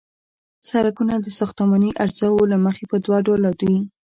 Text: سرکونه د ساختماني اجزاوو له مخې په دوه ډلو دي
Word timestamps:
سرکونه 0.69 1.15
د 1.21 1.27
ساختماني 1.39 1.91
اجزاوو 2.03 2.49
له 2.51 2.57
مخې 2.65 2.83
په 2.91 2.97
دوه 3.05 3.17
ډلو 3.27 3.51
دي 3.61 3.75